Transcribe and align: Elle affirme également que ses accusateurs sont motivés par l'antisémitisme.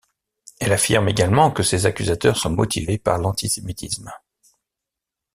Elle 0.59 0.73
affirme 0.73 1.09
également 1.09 1.51
que 1.51 1.61
ses 1.61 1.85
accusateurs 1.85 2.35
sont 2.35 2.49
motivés 2.49 2.97
par 2.97 3.19
l'antisémitisme. 3.19 4.11